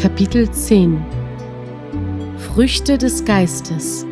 [0.00, 1.04] Kapitel 10
[2.38, 4.06] Früchte des Geistes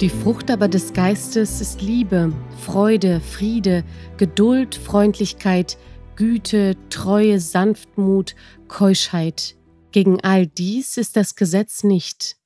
[0.00, 3.82] Die Frucht aber des Geistes ist Liebe, Freude, Friede,
[4.16, 5.76] Geduld, Freundlichkeit,
[6.14, 8.36] Güte, Treue, Sanftmut,
[8.68, 9.56] Keuschheit.
[9.90, 12.36] Gegen all dies ist das Gesetz nicht.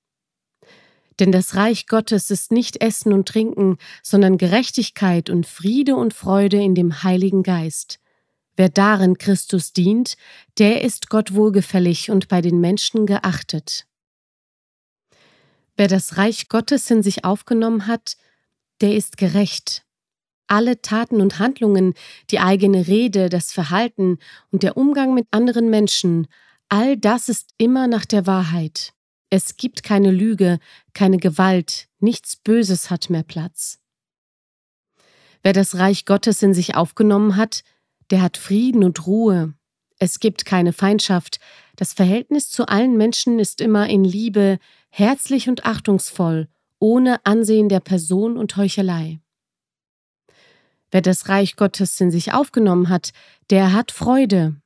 [1.19, 6.57] Denn das Reich Gottes ist nicht Essen und Trinken, sondern Gerechtigkeit und Friede und Freude
[6.57, 8.00] in dem Heiligen Geist.
[8.61, 10.19] Wer darin Christus dient,
[10.59, 13.87] der ist Gott wohlgefällig und bei den Menschen geachtet.
[15.79, 18.19] Wer das Reich Gottes in sich aufgenommen hat,
[18.83, 19.87] der ist gerecht.
[20.47, 21.95] Alle Taten und Handlungen,
[22.31, 24.19] die eigene Rede, das Verhalten
[24.51, 26.27] und der Umgang mit anderen Menschen,
[26.69, 28.93] all das ist immer nach der Wahrheit.
[29.31, 30.59] Es gibt keine Lüge,
[30.93, 33.79] keine Gewalt, nichts Böses hat mehr Platz.
[35.43, 37.65] Wer das Reich Gottes in sich aufgenommen hat,
[38.11, 39.55] der hat Frieden und Ruhe.
[39.99, 41.41] Es gibt keine Feindschaft.
[41.77, 44.59] Das Verhältnis zu allen Menschen ist immer in Liebe,
[44.91, 49.21] herzlich und achtungsvoll, ohne Ansehen der Person und Heuchelei.
[50.91, 53.13] Wer das Reich Gottes in sich aufgenommen hat,
[53.51, 54.57] der hat Freude.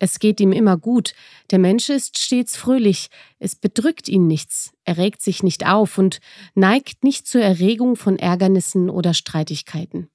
[0.00, 1.14] Es geht ihm immer gut,
[1.50, 6.20] der Mensch ist stets fröhlich, es bedrückt ihn nichts, er regt sich nicht auf und
[6.54, 10.08] neigt nicht zur Erregung von Ärgernissen oder Streitigkeiten.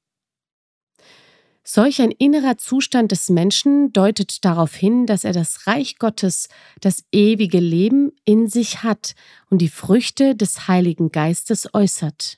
[1.66, 6.50] Solch ein innerer Zustand des Menschen deutet darauf hin, dass er das Reich Gottes,
[6.81, 9.16] das ewige Leben in sich hat
[9.50, 12.38] und die Früchte des Heiligen Geistes äußert.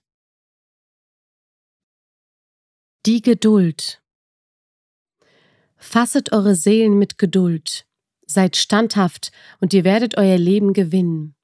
[3.08, 4.04] Die Geduld.
[5.76, 7.88] Fasset eure Seelen mit Geduld,
[8.28, 11.36] seid standhaft und ihr werdet euer Leben gewinnen.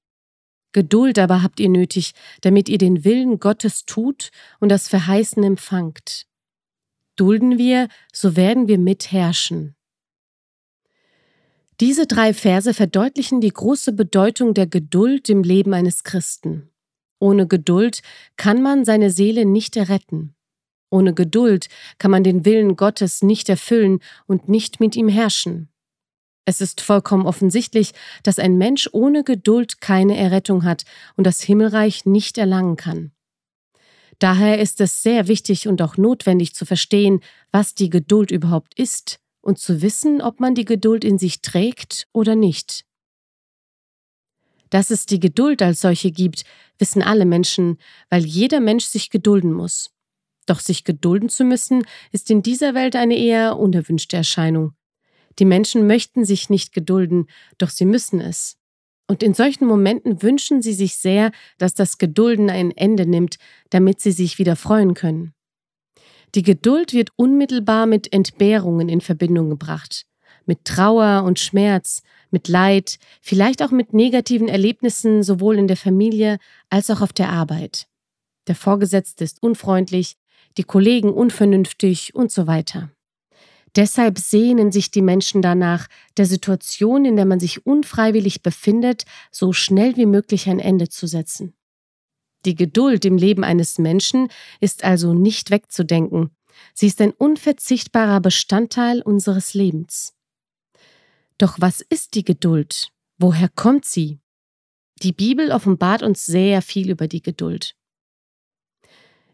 [0.72, 6.28] Geduld aber habt ihr nötig, damit ihr den Willen Gottes tut und das Verheißen empfangt.
[7.16, 9.76] Dulden wir, so werden wir mitherrschen.
[11.80, 16.70] Diese drei Verse verdeutlichen die große Bedeutung der Geduld im Leben eines Christen.
[17.20, 18.02] Ohne Geduld
[18.38, 20.36] kann man seine Seele nicht erretten.
[20.92, 25.70] Ohne Geduld kann man den Willen Gottes nicht erfüllen und nicht mit ihm herrschen.
[26.46, 30.84] Es ist vollkommen offensichtlich, dass ein Mensch ohne Geduld keine Errettung hat
[31.16, 33.12] und das Himmelreich nicht erlangen kann.
[34.22, 37.22] Daher ist es sehr wichtig und auch notwendig zu verstehen,
[37.52, 42.08] was die Geduld überhaupt ist und zu wissen, ob man die Geduld in sich trägt
[42.14, 42.86] oder nicht.
[44.70, 46.44] Dass es die Geduld als solche gibt,
[46.78, 47.80] wissen alle Menschen,
[48.12, 49.90] weil jeder Mensch sich gedulden muss.
[50.46, 54.76] Doch sich gedulden zu müssen, ist in dieser Welt eine eher unerwünschte Erscheinung.
[55.40, 57.26] Die Menschen möchten sich nicht gedulden,
[57.58, 58.61] doch sie müssen es.
[59.12, 63.40] Und in solchen Momenten wünschen sie sich sehr, dass das Gedulden ein Ende nimmt,
[63.70, 65.34] damit sie sich wieder freuen können.
[66.34, 70.06] Die Geduld wird unmittelbar mit Entbehrungen in Verbindung gebracht,
[70.46, 76.38] mit Trauer und Schmerz, mit Leid, vielleicht auch mit negativen Erlebnissen sowohl in der Familie
[76.70, 77.88] als auch auf der Arbeit.
[78.48, 80.16] Der Vorgesetzte ist unfreundlich,
[80.56, 82.90] die Kollegen unvernünftig und so weiter.
[83.76, 85.88] Deshalb sehnen sich die Menschen danach,
[86.18, 91.08] der Situation, in der man sich unfreiwillig befindet, so schnell wie möglich ein Ende zu
[91.08, 91.54] setzen.
[92.46, 94.28] Die Geduld im Leben eines Menschen
[94.60, 96.32] ist also nicht wegzudenken.
[96.74, 100.14] Sie ist ein unverzichtbarer Bestandteil unseres Lebens.
[101.38, 102.90] Doch was ist die Geduld?
[103.18, 104.20] Woher kommt sie?
[105.02, 107.76] Die Bibel offenbart uns sehr viel über die Geduld.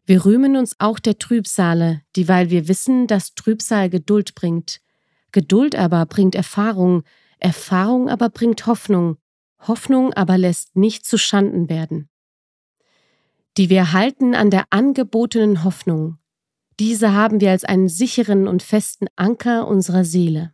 [0.07, 4.79] Wir rühmen uns auch der Trübsale, dieweil wir wissen, dass Trübsal Geduld bringt.
[5.33, 7.03] Geduld aber bringt Erfahrung,
[7.39, 9.17] Erfahrung aber bringt Hoffnung,
[9.59, 12.07] Hoffnung aber lässt nicht zu Schanden werden.
[13.57, 16.17] Die wir halten an der angebotenen Hoffnung.
[16.79, 20.53] Diese haben wir als einen sicheren und festen Anker unserer Seele.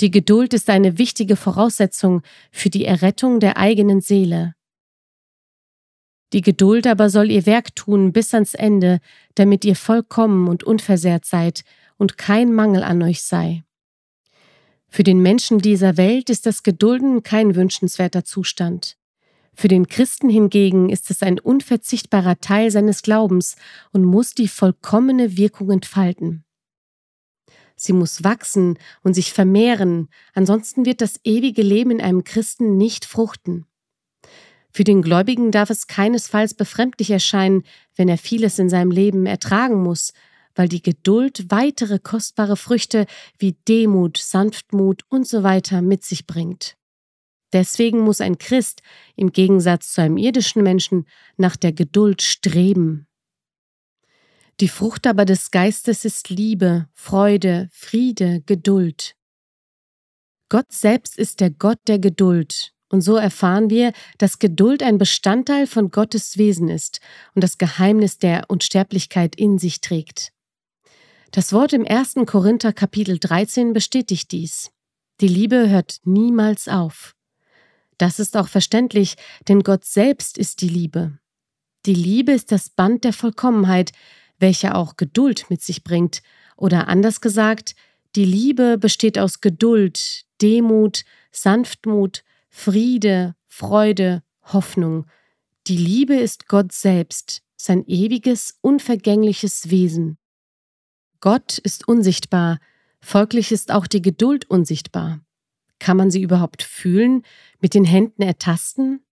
[0.00, 4.54] Die Geduld ist eine wichtige Voraussetzung für die Errettung der eigenen Seele.
[6.32, 9.00] Die Geduld aber soll ihr Werk tun bis ans Ende,
[9.34, 11.64] damit ihr vollkommen und unversehrt seid
[11.96, 13.64] und kein Mangel an euch sei.
[14.88, 18.96] Für den Menschen dieser Welt ist das Gedulden kein wünschenswerter Zustand.
[19.54, 23.56] Für den Christen hingegen ist es ein unverzichtbarer Teil seines Glaubens
[23.92, 26.44] und muss die vollkommene Wirkung entfalten.
[27.74, 33.04] Sie muss wachsen und sich vermehren, ansonsten wird das ewige Leben in einem Christen nicht
[33.04, 33.66] fruchten.
[34.78, 37.64] Für den Gläubigen darf es keinesfalls befremdlich erscheinen,
[37.96, 40.12] wenn er vieles in seinem Leben ertragen muss,
[40.54, 43.06] weil die Geduld weitere kostbare Früchte
[43.40, 45.42] wie Demut, Sanftmut und so
[45.80, 46.76] mit sich bringt.
[47.52, 48.82] Deswegen muss ein Christ
[49.16, 53.08] im Gegensatz zu einem irdischen Menschen nach der Geduld streben.
[54.60, 59.16] Die Frucht aber des Geistes ist Liebe, Freude, Friede, Geduld.
[60.48, 62.77] Gott selbst ist der Gott der Geduld.
[62.90, 67.00] Und so erfahren wir, dass Geduld ein Bestandteil von Gottes Wesen ist
[67.34, 70.32] und das Geheimnis der Unsterblichkeit in sich trägt.
[71.30, 72.14] Das Wort im 1.
[72.26, 74.70] Korinther Kapitel 13 bestätigt dies.
[75.20, 77.14] Die Liebe hört niemals auf.
[77.98, 79.16] Das ist auch verständlich,
[79.48, 81.18] denn Gott selbst ist die Liebe.
[81.84, 83.92] Die Liebe ist das Band der Vollkommenheit,
[84.38, 86.22] welcher auch Geduld mit sich bringt,
[86.56, 87.74] oder anders gesagt,
[88.16, 95.06] die Liebe besteht aus Geduld, Demut, Sanftmut, Friede, Freude, Hoffnung.
[95.66, 100.18] Die Liebe ist Gott selbst, sein ewiges, unvergängliches Wesen.
[101.20, 102.58] Gott ist unsichtbar,
[103.00, 105.20] folglich ist auch die Geduld unsichtbar.
[105.78, 107.22] Kann man sie überhaupt fühlen,
[107.60, 109.04] mit den Händen ertasten?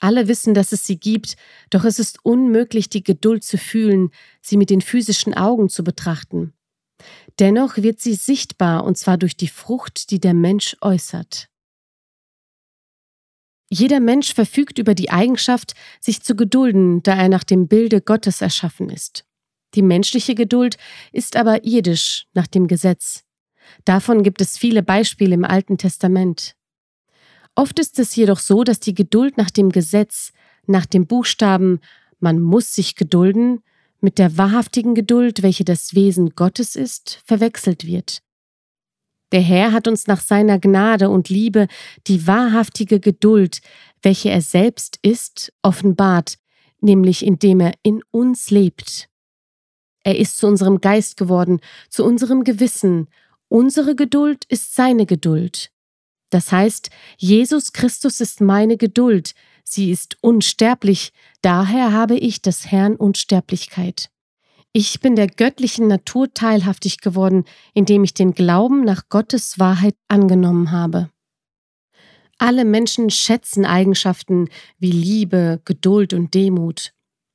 [0.00, 1.36] Alle wissen, dass es sie gibt,
[1.70, 4.10] doch es ist unmöglich, die Geduld zu fühlen,
[4.40, 6.52] sie mit den physischen Augen zu betrachten.
[7.38, 11.48] Dennoch wird sie sichtbar, und zwar durch die Frucht, die der Mensch äußert.
[13.70, 18.40] Jeder Mensch verfügt über die Eigenschaft, sich zu gedulden, da er nach dem Bilde Gottes
[18.40, 19.24] erschaffen ist.
[19.74, 20.78] Die menschliche Geduld
[21.12, 23.24] ist aber irdisch nach dem Gesetz.
[23.84, 26.54] Davon gibt es viele Beispiele im Alten Testament.
[27.54, 30.32] Oft ist es jedoch so, dass die Geduld nach dem Gesetz,
[30.66, 31.80] nach dem Buchstaben
[32.20, 33.62] man muss sich gedulden,
[34.00, 38.22] mit der wahrhaftigen Geduld, welche das Wesen Gottes ist, verwechselt wird.
[39.32, 41.68] Der Herr hat uns nach seiner Gnade und Liebe
[42.06, 43.60] die wahrhaftige Geduld,
[44.02, 46.38] welche er selbst ist, offenbart,
[46.80, 49.08] nämlich indem er in uns lebt.
[50.02, 51.60] Er ist zu unserem Geist geworden,
[51.90, 53.08] zu unserem Gewissen.
[53.48, 55.70] Unsere Geduld ist seine Geduld.
[56.30, 59.34] Das heißt, Jesus Christus ist meine Geduld,
[59.64, 64.10] sie ist unsterblich, daher habe ich des Herrn Unsterblichkeit.
[64.80, 70.70] Ich bin der göttlichen Natur teilhaftig geworden, indem ich den Glauben nach Gottes Wahrheit angenommen
[70.70, 71.10] habe.
[72.38, 74.48] Alle Menschen schätzen Eigenschaften
[74.78, 76.92] wie Liebe, Geduld und Demut.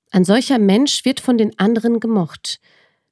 [0.10, 2.62] Ein solcher Mensch wird von den anderen gemocht.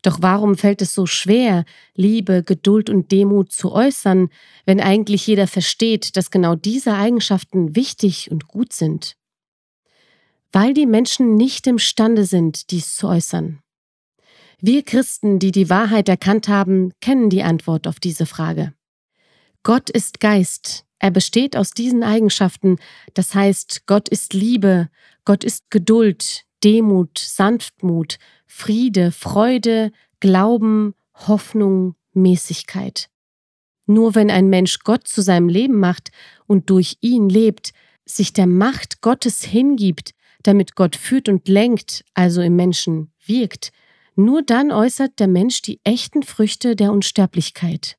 [0.01, 4.29] Doch warum fällt es so schwer, Liebe, Geduld und Demut zu äußern,
[4.65, 9.17] wenn eigentlich jeder versteht, dass genau diese Eigenschaften wichtig und gut sind?
[10.53, 13.61] Weil die Menschen nicht imstande sind, dies zu äußern.
[14.63, 18.73] Wir Christen, die die Wahrheit erkannt haben, kennen die Antwort auf diese Frage.
[19.63, 20.85] Gott ist Geist.
[20.99, 22.77] Er besteht aus diesen Eigenschaften.
[23.15, 24.89] Das heißt, Gott ist Liebe,
[25.25, 33.09] Gott ist Geduld, Demut, Sanftmut, Friede, Freude, Glauben, Hoffnung, Mäßigkeit.
[33.87, 36.11] Nur wenn ein Mensch Gott zu seinem Leben macht
[36.45, 37.71] und durch ihn lebt,
[38.05, 40.11] sich der Macht Gottes hingibt,
[40.43, 43.71] damit Gott führt und lenkt, also im Menschen wirkt,
[44.15, 47.97] nur dann äußert der Mensch die echten Früchte der Unsterblichkeit.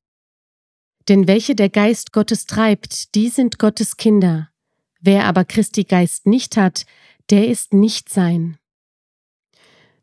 [1.08, 4.50] Denn welche der Geist Gottes treibt, die sind Gottes Kinder.
[5.00, 6.84] Wer aber Christi Geist nicht hat,
[7.30, 8.58] der ist nicht sein.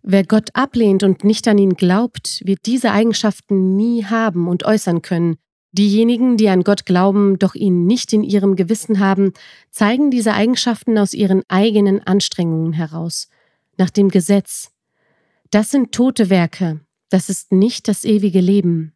[0.01, 5.01] Wer Gott ablehnt und nicht an ihn glaubt, wird diese Eigenschaften nie haben und äußern
[5.01, 5.37] können.
[5.71, 9.33] Diejenigen, die an Gott glauben, doch ihn nicht in ihrem Gewissen haben,
[9.69, 13.27] zeigen diese Eigenschaften aus ihren eigenen Anstrengungen heraus,
[13.77, 14.71] nach dem Gesetz,
[15.51, 18.93] das sind tote Werke, das ist nicht das ewige Leben.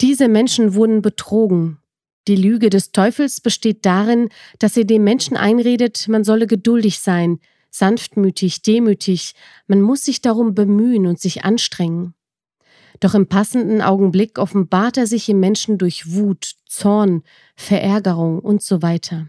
[0.00, 1.78] Diese Menschen wurden betrogen.
[2.26, 7.38] Die Lüge des Teufels besteht darin, dass er dem Menschen einredet, man solle geduldig sein,
[7.70, 9.34] sanftmütig, demütig,
[9.66, 12.14] man muss sich darum bemühen und sich anstrengen.
[13.00, 17.22] Doch im passenden Augenblick offenbart er sich im Menschen durch Wut, Zorn,
[17.56, 19.28] Verärgerung und so weiter.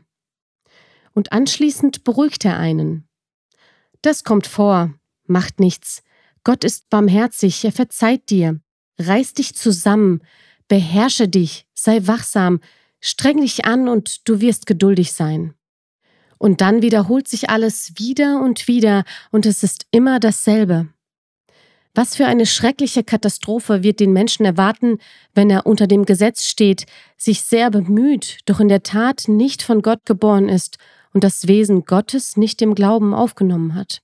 [1.14, 3.08] Und anschließend beruhigt er einen.
[4.02, 4.94] Das kommt vor,
[5.28, 6.04] Macht nichts.
[6.44, 8.60] Gott ist barmherzig, er verzeiht dir.
[9.00, 10.22] Reiß dich zusammen,
[10.68, 12.60] beherrsche dich, sei wachsam,
[13.02, 15.54] streng dich an und du wirst geduldig sein.
[16.38, 20.88] Und dann wiederholt sich alles wieder und wieder und es ist immer dasselbe.
[21.96, 25.00] Was für eine schreckliche Katastrophe wird den Menschen erwarten,
[25.34, 26.86] wenn er unter dem Gesetz steht,
[27.18, 30.78] sich sehr bemüht, doch in der Tat nicht von Gott geboren ist
[31.14, 34.02] und das Wesen Gottes nicht im Glauben aufgenommen hat.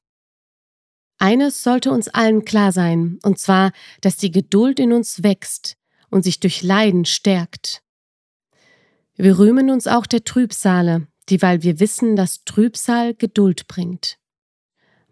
[1.22, 5.78] Eines sollte uns allen klar sein, und zwar, dass die Geduld in uns wächst
[6.10, 7.84] und sich durch Leiden stärkt.
[9.18, 14.18] Wir rühmen uns auch der Trübsale, dieweil wir wissen, dass Trübsal Geduld bringt.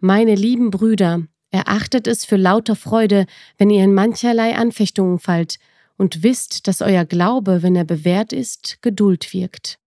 [0.00, 3.26] Meine lieben Brüder, erachtet es für lauter Freude,
[3.56, 5.58] wenn ihr in mancherlei Anfechtungen fallt,
[5.96, 9.78] und wisst, dass euer Glaube, wenn er bewährt ist, Geduld wirkt.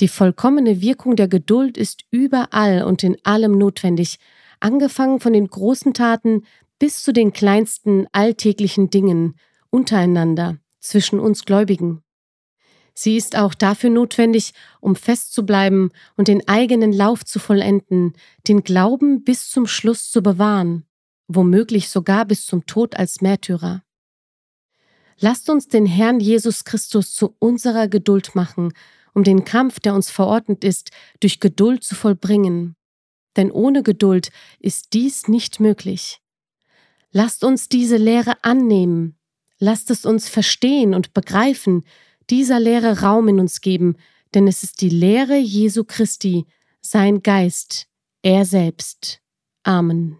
[0.00, 4.18] Die vollkommene Wirkung der Geduld ist überall und in allem notwendig,
[4.60, 6.44] angefangen von den großen Taten
[6.78, 9.36] bis zu den kleinsten alltäglichen Dingen
[9.70, 12.02] untereinander, zwischen uns Gläubigen.
[12.94, 18.14] Sie ist auch dafür notwendig, um festzubleiben und den eigenen Lauf zu vollenden,
[18.48, 20.84] den Glauben bis zum Schluss zu bewahren,
[21.28, 23.82] womöglich sogar bis zum Tod als Märtyrer.
[25.18, 28.72] Lasst uns den Herrn Jesus Christus zu unserer Geduld machen,
[29.12, 30.90] um den Kampf, der uns verordnet ist,
[31.20, 32.74] durch Geduld zu vollbringen.
[33.36, 36.20] Denn ohne Geduld ist dies nicht möglich.
[37.12, 39.18] Lasst uns diese Lehre annehmen,
[39.58, 41.84] lasst es uns verstehen und begreifen,
[42.28, 43.96] dieser Lehre Raum in uns geben,
[44.34, 46.46] denn es ist die Lehre Jesu Christi,
[46.80, 47.88] sein Geist,
[48.22, 49.20] er selbst.
[49.64, 50.18] Amen.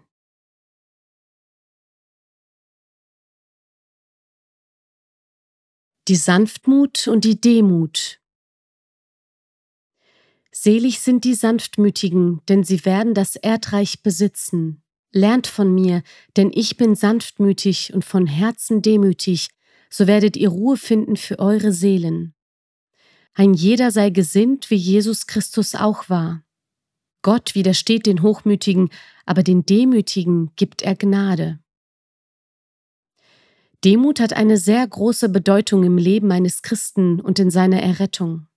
[6.07, 8.20] die Sanftmut und die Demut.
[10.51, 14.83] Selig sind die Sanftmütigen, denn sie werden das Erdreich besitzen.
[15.13, 16.03] Lernt von mir,
[16.35, 19.49] denn ich bin sanftmütig und von Herzen demütig,
[19.89, 22.33] so werdet ihr Ruhe finden für eure Seelen.
[23.33, 26.43] Ein jeder sei gesinnt, wie Jesus Christus auch war.
[27.21, 28.89] Gott widersteht den Hochmütigen,
[29.25, 31.59] aber den Demütigen gibt er Gnade.
[33.83, 38.47] Demut hat eine sehr große Bedeutung im Leben eines Christen und in seiner Errettung.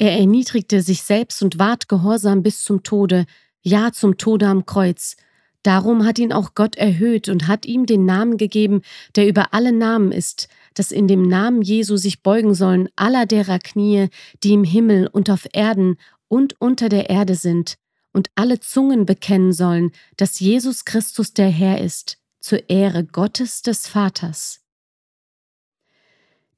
[0.00, 3.26] Er erniedrigte sich selbst und ward gehorsam bis zum Tode,
[3.60, 5.14] ja zum Tode am Kreuz.
[5.62, 8.80] Darum hat ihn auch Gott erhöht und hat ihm den Namen gegeben,
[9.14, 13.58] der über alle Namen ist, dass in dem Namen Jesu sich beugen sollen aller derer
[13.58, 14.08] Knie,
[14.42, 17.74] die im Himmel und auf Erden und unter der Erde sind,
[18.14, 23.86] und alle Zungen bekennen sollen, dass Jesus Christus der Herr ist, zur Ehre Gottes des
[23.86, 24.62] Vaters.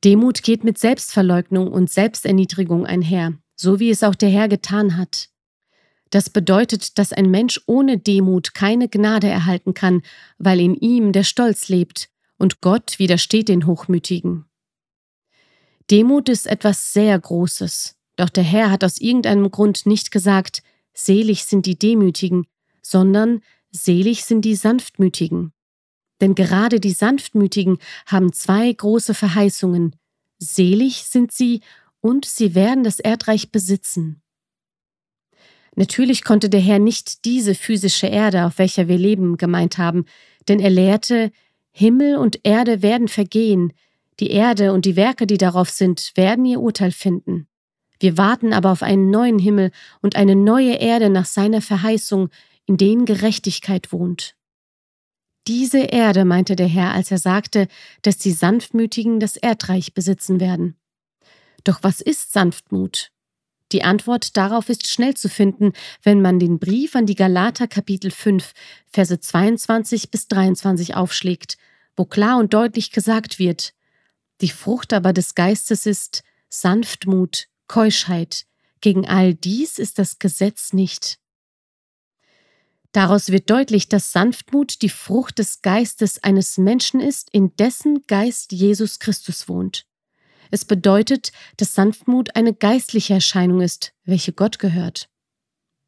[0.04, 5.28] Demut geht mit Selbstverleugnung und Selbsterniedrigung einher, so wie es auch der Herr getan hat.
[6.10, 10.02] Das bedeutet, dass ein Mensch ohne Demut keine Gnade erhalten kann,
[10.38, 14.44] weil in ihm der Stolz lebt und Gott widersteht den Hochmütigen.
[15.90, 21.44] Demut ist etwas sehr Großes, doch der Herr hat aus irgendeinem Grund nicht gesagt, selig
[21.44, 22.46] sind die Demütigen,
[22.82, 23.40] sondern
[23.70, 25.52] selig sind die Sanftmütigen.
[26.22, 29.96] Denn gerade die Sanftmütigen haben zwei große Verheißungen.
[30.38, 31.60] Selig sind sie
[32.00, 34.22] und sie werden das Erdreich besitzen.
[35.74, 40.04] Natürlich konnte der Herr nicht diese physische Erde, auf welcher wir leben, gemeint haben,
[40.48, 41.32] denn er lehrte,
[41.72, 43.72] Himmel und Erde werden vergehen,
[44.20, 47.48] die Erde und die Werke, die darauf sind, werden ihr Urteil finden.
[47.98, 52.28] Wir warten aber auf einen neuen Himmel und eine neue Erde nach seiner Verheißung,
[52.66, 54.36] in denen Gerechtigkeit wohnt.
[55.48, 57.66] Diese Erde, meinte der Herr, als er sagte,
[58.02, 60.76] dass die Sanftmütigen das Erdreich besitzen werden.
[61.64, 63.10] Doch was ist Sanftmut?
[63.72, 65.72] Die Antwort darauf ist schnell zu finden,
[66.02, 68.52] wenn man den Brief an die Galater Kapitel 5,
[68.86, 71.56] Verse 22 bis 23 aufschlägt,
[71.96, 73.72] wo klar und deutlich gesagt wird,
[74.42, 78.44] die Frucht aber des Geistes ist Sanftmut, Keuschheit,
[78.80, 81.18] gegen all dies ist das Gesetz nicht.
[82.92, 88.52] Daraus wird deutlich, dass Sanftmut die Frucht des Geistes eines Menschen ist, in dessen Geist
[88.52, 89.86] Jesus Christus wohnt.
[90.50, 95.08] Es bedeutet, dass Sanftmut eine geistliche Erscheinung ist, welche Gott gehört.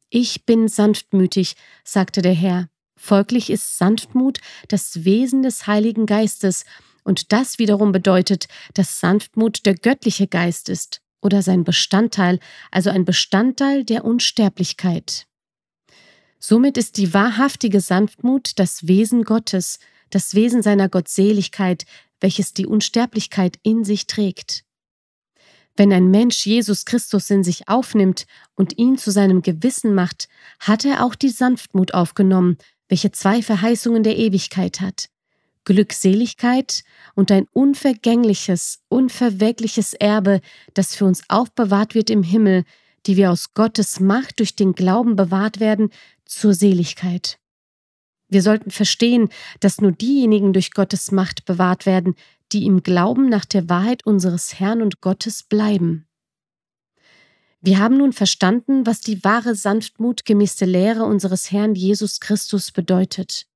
[0.09, 2.69] Ich bin sanftmütig, sagte der Herr.
[2.97, 6.65] Folglich ist Sanftmut das Wesen des Heiligen Geistes,
[7.03, 12.39] und das wiederum bedeutet, dass Sanftmut der göttliche Geist ist oder sein Bestandteil,
[12.71, 15.27] also ein Bestandteil der Unsterblichkeit.
[16.39, 21.85] Somit ist die wahrhaftige Sanftmut das Wesen Gottes, das Wesen seiner Gottseligkeit,
[22.19, 24.63] welches die Unsterblichkeit in sich trägt.
[25.75, 28.25] Wenn ein Mensch Jesus Christus in sich aufnimmt
[28.55, 34.03] und ihn zu seinem Gewissen macht, hat er auch die Sanftmut aufgenommen, welche zwei Verheißungen
[34.03, 35.09] der Ewigkeit hat.
[35.65, 36.83] Glückseligkeit
[37.15, 40.39] und ein unvergängliches, unverwegliches Erbe,
[40.73, 42.63] das für uns aufbewahrt wird im Himmel,
[43.05, 45.89] die wir aus Gottes Macht durch den Glauben bewahrt werden,
[46.25, 47.39] zur Seligkeit.
[48.27, 52.15] Wir sollten verstehen, dass nur diejenigen durch Gottes Macht bewahrt werden,
[52.51, 56.07] die im Glauben nach der Wahrheit unseres Herrn und Gottes bleiben.
[57.61, 62.71] Wir haben nun verstanden, was die wahre Sanftmut gemäß der Lehre unseres Herrn Jesus Christus
[62.71, 63.47] bedeutet.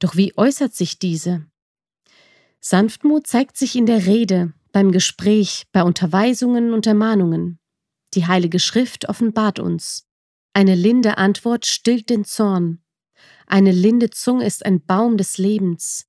[0.00, 1.46] Doch wie äußert sich diese?
[2.60, 7.60] Sanftmut zeigt sich in der Rede, beim Gespräch, bei Unterweisungen und Ermahnungen.
[8.14, 10.06] Die Heilige Schrift offenbart uns.
[10.52, 12.82] Eine linde Antwort stillt den Zorn.
[13.46, 16.06] Eine linde Zunge ist ein Baum des Lebens.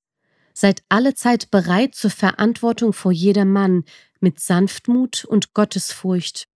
[0.52, 3.84] Seid alle Zeit bereit zur Verantwortung vor jedermann
[4.20, 6.48] mit Sanftmut und Gottesfurcht.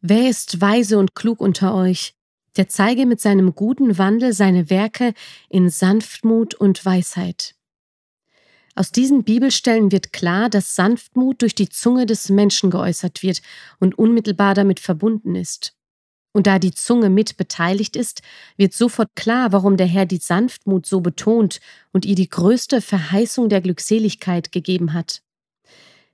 [0.00, 2.14] Wer ist weise und klug unter euch?
[2.56, 5.14] Der zeige mit seinem guten Wandel seine Werke
[5.48, 7.55] in Sanftmut und Weisheit.
[8.78, 13.40] Aus diesen Bibelstellen wird klar, dass Sanftmut durch die Zunge des Menschen geäußert wird
[13.80, 15.74] und unmittelbar damit verbunden ist.
[16.32, 18.20] Und da die Zunge mit beteiligt ist,
[18.58, 21.60] wird sofort klar, warum der Herr die Sanftmut so betont
[21.94, 25.22] und ihr die größte Verheißung der Glückseligkeit gegeben hat.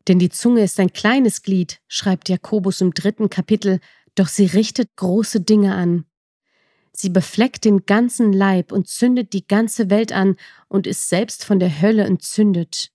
[0.06, 3.80] Denn die Zunge ist ein kleines Glied, schreibt Jakobus im dritten Kapitel,
[4.14, 6.04] doch sie richtet große Dinge an.
[6.94, 10.36] Sie befleckt den ganzen Leib und zündet die ganze Welt an
[10.68, 12.92] und ist selbst von der Hölle entzündet.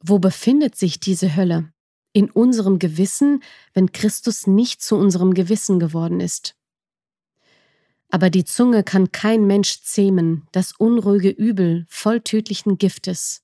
[0.00, 1.72] Wo befindet sich diese Hölle?
[2.14, 3.42] In unserem Gewissen,
[3.74, 6.56] wenn Christus nicht zu unserem Gewissen geworden ist.
[8.10, 13.42] Aber die Zunge kann kein Mensch zähmen, das unruhige Übel voll tödlichen Giftes.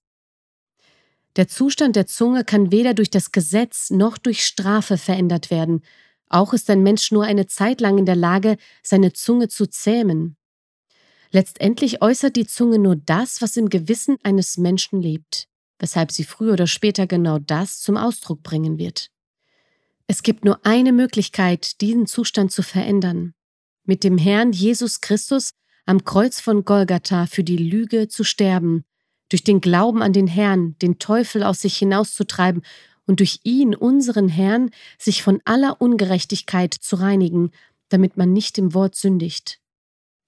[1.37, 5.83] Der Zustand der Zunge kann weder durch das Gesetz noch durch Strafe verändert werden,
[6.29, 10.37] auch ist ein Mensch nur eine Zeit lang in der Lage, seine Zunge zu zähmen.
[11.31, 16.55] Letztendlich äußert die Zunge nur das, was im Gewissen eines Menschen lebt, weshalb sie früher
[16.55, 19.11] oder später genau das zum Ausdruck bringen wird.
[20.07, 23.35] Es gibt nur eine Möglichkeit, diesen Zustand zu verändern,
[23.85, 25.53] mit dem Herrn Jesus Christus
[25.85, 28.85] am Kreuz von Golgatha für die Lüge zu sterben,
[29.29, 32.63] durch den Glauben an den Herrn den Teufel aus sich hinauszutreiben
[33.09, 37.51] und durch ihn, unseren Herrn, sich von aller Ungerechtigkeit zu reinigen,
[37.89, 39.61] damit man nicht im Wort sündigt.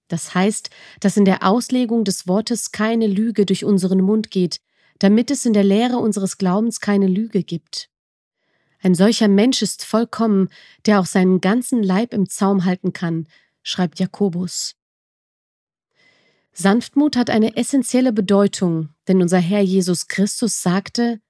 [0.07, 4.59] Das heißt, dass in der Auslegung des Wortes keine Lüge durch unseren Mund geht,
[4.99, 7.89] damit es in der Lehre unseres Glaubens keine Lüge gibt.
[8.81, 10.49] Ein solcher Mensch ist vollkommen,
[10.85, 13.27] der auch seinen ganzen Leib im Zaum halten kann,
[13.61, 14.75] schreibt Jakobus.
[16.51, 21.21] Sanftmut hat eine essentielle Bedeutung, denn unser Herr Jesus Christus sagte,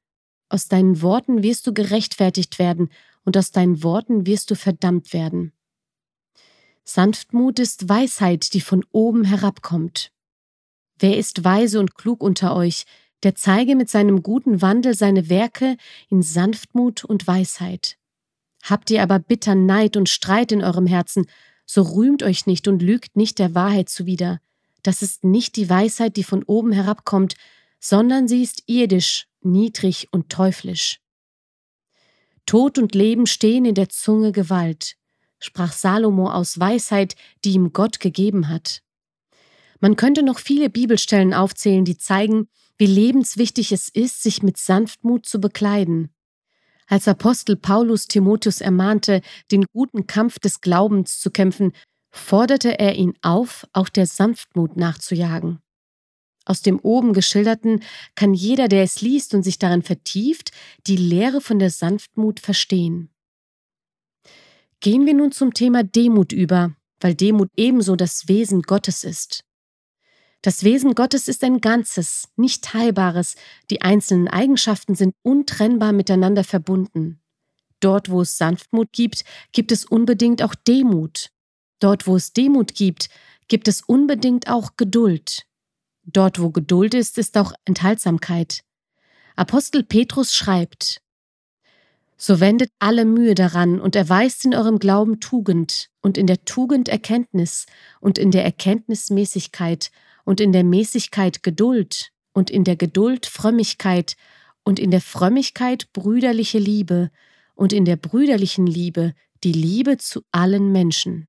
[0.51, 2.89] aus deinen Worten wirst du gerechtfertigt werden
[3.23, 5.53] und aus deinen Worten wirst du verdammt werden.
[6.83, 10.11] Sanftmut ist Weisheit, die von oben herabkommt.
[10.99, 12.85] Wer ist weise und klug unter euch,
[13.23, 15.77] der zeige mit seinem guten Wandel seine Werke
[16.09, 17.97] in Sanftmut und Weisheit.
[18.63, 21.27] Habt ihr aber bitter Neid und Streit in eurem Herzen,
[21.65, 24.41] so rühmt euch nicht und lügt nicht der Wahrheit zuwider.
[24.83, 27.35] Das ist nicht die Weisheit, die von oben herabkommt,
[27.79, 30.99] sondern sie ist irdisch niedrig und teuflisch.
[32.45, 34.95] Tod und Leben stehen in der Zunge Gewalt,
[35.39, 38.81] sprach Salomo aus Weisheit, die ihm Gott gegeben hat.
[39.79, 45.25] Man könnte noch viele Bibelstellen aufzählen, die zeigen, wie lebenswichtig es ist, sich mit Sanftmut
[45.25, 46.13] zu bekleiden.
[46.87, 51.73] Als Apostel Paulus Timotheus ermahnte, den guten Kampf des Glaubens zu kämpfen,
[52.11, 55.59] forderte er ihn auf, auch der Sanftmut nachzujagen.
[56.51, 57.81] Aus dem oben geschilderten
[58.13, 60.51] kann jeder, der es liest und sich darin vertieft,
[60.85, 63.09] die Lehre von der Sanftmut verstehen.
[64.81, 69.45] Gehen wir nun zum Thema Demut über, weil Demut ebenso das Wesen Gottes ist.
[70.41, 73.35] Das Wesen Gottes ist ein Ganzes, nicht Teilbares,
[73.69, 77.21] die einzelnen Eigenschaften sind untrennbar miteinander verbunden.
[77.79, 81.29] Dort, wo es Sanftmut gibt, gibt es unbedingt auch Demut.
[81.79, 83.07] Dort, wo es Demut gibt,
[83.47, 85.45] gibt es unbedingt auch Geduld.
[86.03, 88.61] Dort, wo Geduld ist, ist auch Enthaltsamkeit.
[89.35, 91.01] Apostel Petrus schreibt,
[92.17, 96.87] so wendet alle Mühe daran und erweist in eurem Glauben Tugend und in der Tugend
[96.87, 97.65] Erkenntnis
[97.99, 99.89] und in der Erkenntnis Mäßigkeit
[100.23, 104.15] und in der Mäßigkeit Geduld und in der Geduld Frömmigkeit
[104.63, 107.09] und in der Frömmigkeit brüderliche Liebe
[107.55, 111.27] und in der brüderlichen Liebe die Liebe zu allen Menschen.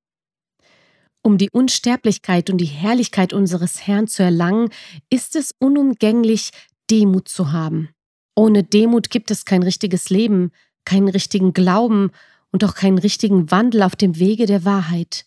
[1.23, 4.71] Um die Unsterblichkeit und die Herrlichkeit unseres Herrn zu erlangen,
[5.09, 6.51] ist es unumgänglich,
[6.91, 7.91] Demut zu haben.
[8.35, 10.51] Ohne Demut gibt es kein richtiges Leben,
[10.85, 12.11] keinen richtigen Glauben
[12.51, 15.27] und auch keinen richtigen Wandel auf dem Wege der Wahrheit.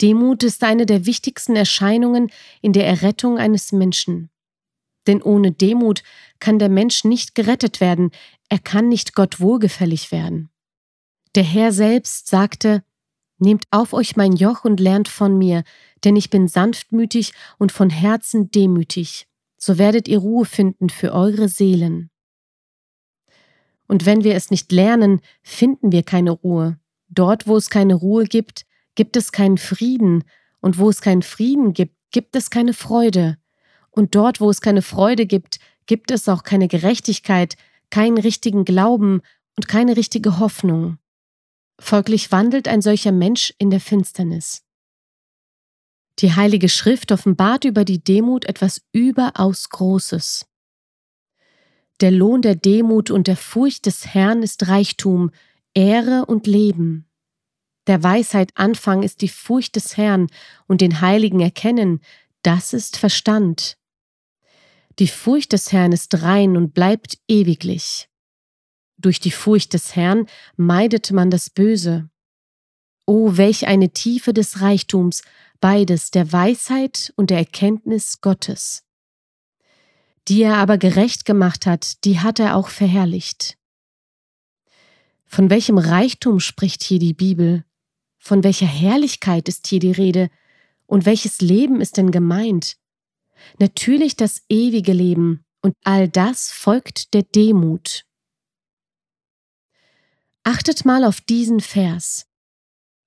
[0.00, 2.30] Demut ist eine der wichtigsten Erscheinungen
[2.62, 4.30] in der Errettung eines Menschen.
[5.06, 6.02] Denn ohne Demut
[6.40, 8.10] kann der Mensch nicht gerettet werden,
[8.48, 10.50] er kann nicht Gott wohlgefällig werden.
[11.34, 12.84] Der Herr selbst sagte,
[13.38, 15.64] Nehmt auf euch mein Joch und lernt von mir,
[16.04, 21.48] denn ich bin sanftmütig und von Herzen demütig, so werdet ihr Ruhe finden für eure
[21.48, 22.10] Seelen.
[23.86, 26.78] Und wenn wir es nicht lernen, finden wir keine Ruhe.
[27.08, 30.24] Dort, wo es keine Ruhe gibt, gibt es keinen Frieden,
[30.64, 33.36] und wo es keinen Frieden gibt, gibt es keine Freude.
[33.90, 37.56] Und dort, wo es keine Freude gibt, gibt es auch keine Gerechtigkeit,
[37.90, 39.20] keinen richtigen Glauben
[39.56, 40.96] und keine richtige Hoffnung.
[41.78, 44.62] Folglich wandelt ein solcher Mensch in der Finsternis.
[46.20, 50.46] Die Heilige Schrift offenbart über die Demut etwas überaus Großes.
[52.00, 55.30] Der Lohn der Demut und der Furcht des Herrn ist Reichtum,
[55.74, 57.08] Ehre und Leben.
[57.86, 60.28] Der Weisheit Anfang ist die Furcht des Herrn
[60.66, 62.00] und den Heiligen erkennen,
[62.42, 63.76] das ist Verstand.
[64.98, 68.08] Die Furcht des Herrn ist rein und bleibt ewiglich.
[68.96, 70.26] Durch die Furcht des Herrn
[70.56, 72.08] meidet man das Böse.
[73.06, 75.22] O welch eine Tiefe des Reichtums,
[75.60, 78.84] beides der Weisheit und der Erkenntnis Gottes.
[80.28, 83.58] Die er aber gerecht gemacht hat, die hat er auch verherrlicht.
[85.26, 87.64] Von welchem Reichtum spricht hier die Bibel?
[88.18, 90.30] Von welcher Herrlichkeit ist hier die Rede?
[90.86, 92.76] Und welches Leben ist denn gemeint?
[93.58, 98.04] Natürlich das ewige Leben, und all das folgt der Demut.
[100.44, 102.26] Achtet mal auf diesen Vers.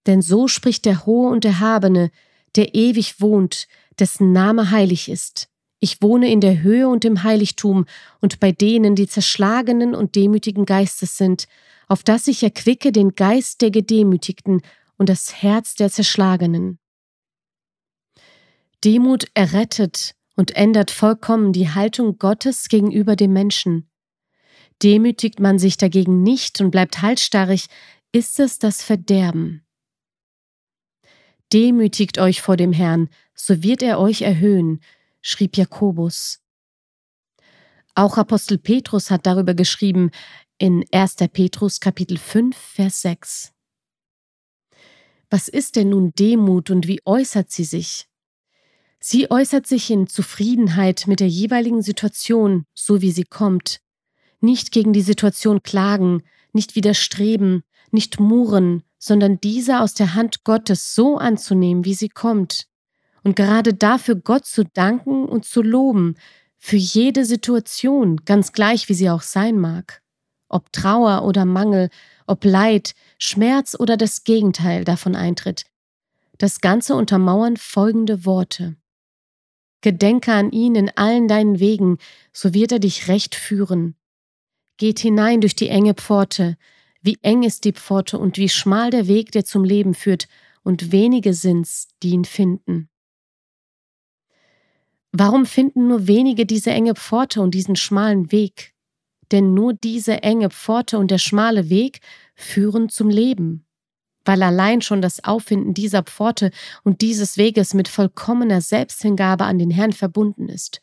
[0.08, 2.12] Denn so spricht der Hohe und Erhabene,
[2.56, 3.67] der ewig wohnt,
[4.00, 5.47] dessen Name heilig ist.
[5.80, 7.86] Ich wohne in der Höhe und im Heiligtum
[8.19, 11.47] und bei denen, die zerschlagenen und demütigen Geistes sind,
[11.88, 14.62] auf dass ich erquicke den Geist der Gedemütigten
[14.97, 16.80] und das Herz der Zerschlagenen.
[18.84, 23.89] Demut errettet und ändert vollkommen die Haltung Gottes gegenüber dem Menschen.
[24.84, 27.68] Demütigt man sich dagegen nicht und bleibt halsstarrig,
[28.12, 29.66] ist es das Verderben.
[31.54, 34.82] Demütigt euch vor dem Herrn, so wird er euch erhöhen,
[35.22, 36.42] schrieb Jakobus.
[37.96, 40.12] Auch Apostel Petrus hat darüber geschrieben
[40.60, 41.16] in 1.
[41.32, 43.54] Petrus Kapitel 5, Vers 6.
[45.30, 48.08] Was ist denn nun Demut und wie äußert sie sich?
[49.00, 53.82] Sie äußert sich in Zufriedenheit mit der jeweiligen Situation, so wie sie kommt.
[54.39, 56.23] Nicht gegen die Situation klagen,
[56.54, 62.67] nicht widerstreben, nicht murren, sondern diese aus der Hand Gottes so anzunehmen, wie sie kommt.
[63.23, 66.15] Und gerade dafür Gott zu danken und zu loben,
[66.58, 70.02] für jede Situation, ganz gleich wie sie auch sein mag.
[70.50, 71.89] Ob Trauer oder Mangel,
[72.26, 75.65] ob Leid, Schmerz oder das Gegenteil davon eintritt.
[76.38, 78.76] Das Ganze untermauern folgende Worte.
[79.82, 81.97] Gedenke an ihn in allen deinen Wegen,
[82.34, 83.95] so wird er dich recht führen.
[84.78, 86.58] Geht hinein durch die enge Pforte,
[87.02, 90.28] wie eng ist die Pforte und wie schmal der Weg, der zum Leben führt,
[90.63, 92.90] und wenige sind's, die ihn finden.
[95.12, 98.74] Warum finden nur wenige diese enge Pforte und diesen schmalen Weg?
[99.32, 102.02] Denn nur diese enge Pforte und der schmale Weg
[102.36, 103.68] führen zum Leben
[104.28, 106.52] weil allein schon das Auffinden dieser Pforte
[106.84, 110.82] und dieses Weges mit vollkommener Selbsthingabe an den Herrn verbunden ist.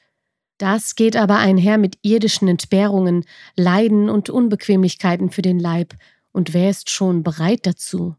[0.58, 3.24] Das geht aber einher mit irdischen Entbehrungen,
[3.56, 5.94] Leiden und Unbequemlichkeiten für den Leib,
[6.32, 8.16] und wer ist schon bereit dazu?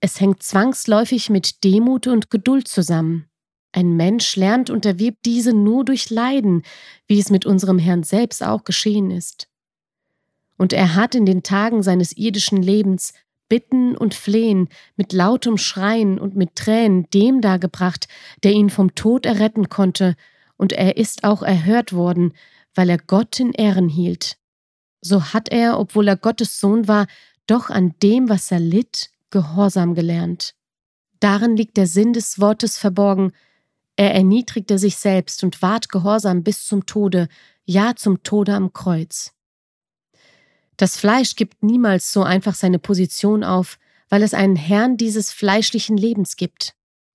[0.00, 3.28] Es hängt zwangsläufig mit Demut und Geduld zusammen.
[3.72, 6.62] Ein Mensch lernt und erwirbt diese nur durch Leiden,
[7.06, 9.48] wie es mit unserem Herrn selbst auch geschehen ist.
[10.56, 13.14] Und er hat in den Tagen seines irdischen Lebens
[13.48, 18.08] Bitten und Flehen, mit lautem Schreien und mit Tränen dem dargebracht,
[18.42, 20.16] der ihn vom Tod erretten konnte,
[20.56, 22.34] und er ist auch erhört worden,
[22.74, 24.36] weil er Gott in Ehren hielt.
[25.00, 27.06] So hat er, obwohl er Gottes Sohn war,
[27.46, 30.54] doch an dem, was er litt, Gehorsam gelernt.
[31.18, 33.32] Darin liegt der Sinn des Wortes verborgen.
[33.96, 37.28] Er erniedrigte sich selbst und ward gehorsam bis zum Tode,
[37.64, 39.32] ja zum Tode am Kreuz.
[40.76, 45.96] Das Fleisch gibt niemals so einfach seine Position auf, weil es einen Herrn dieses fleischlichen
[45.96, 46.74] Lebens gibt.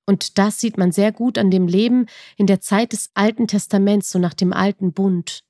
[0.09, 4.09] Und das sieht man sehr gut an dem Leben in der Zeit des Alten Testaments,
[4.09, 5.43] so nach dem alten Bund.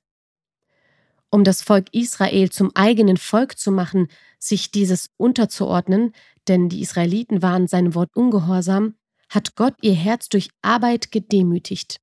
[1.30, 6.12] Um das Volk Israel zum eigenen Volk zu machen, sich dieses unterzuordnen,
[6.46, 8.96] denn die Israeliten waren seinem Wort ungehorsam,
[9.30, 12.02] hat Gott ihr Herz durch Arbeit gedemütigt.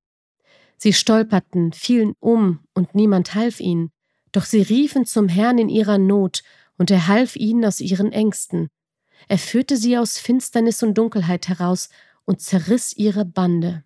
[0.78, 3.92] Sie stolperten, fielen um, und niemand half ihnen.
[4.32, 6.42] Doch sie riefen zum Herrn in ihrer Not,
[6.80, 8.70] und er half ihnen aus ihren Ängsten.
[9.28, 11.90] Er führte sie aus Finsternis und Dunkelheit heraus
[12.28, 13.84] und zerriss ihre Bande.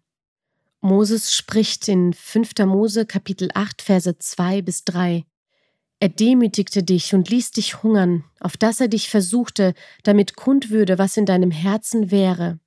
[0.81, 2.65] Moses spricht in 5.
[2.65, 5.25] Mose Kapitel 8 Verse 2 bis 3.
[5.99, 10.97] Er demütigte dich und ließ dich hungern, auf dass er dich versuchte, damit kund würde,
[10.97, 12.59] was in deinem Herzen wäre.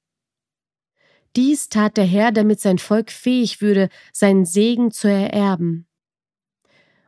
[1.34, 5.88] Dies tat der Herr, damit sein Volk fähig würde, seinen Segen zu ererben.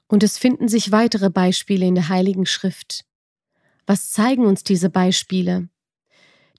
[0.09, 3.05] Und es finden sich weitere Beispiele in der Heiligen Schrift.
[3.87, 5.69] Was zeigen uns diese Beispiele?